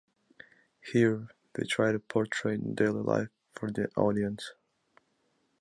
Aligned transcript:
Here, 0.81 1.27
they 1.53 1.63
try 1.67 1.91
to 1.91 1.99
portray 1.99 2.57
daily 2.57 3.01
life 3.03 3.29
for 3.53 3.69
the 3.69 3.91
audience. 3.95 4.53